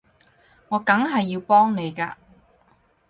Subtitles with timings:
[0.69, 2.15] 我梗係要幫你㗎